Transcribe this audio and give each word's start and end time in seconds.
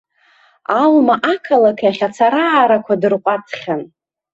Алма 0.81 1.15
ақалақь 1.33 1.83
ахь 1.89 2.03
ацара-аарақәа 2.07 2.93
дырҟәаҵхьан. 3.01 3.81